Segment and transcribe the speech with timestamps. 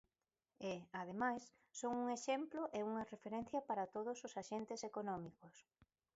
[0.71, 1.43] E, ademais,
[1.79, 5.55] son un exemplo e unha referencia para todos os axentes económicos.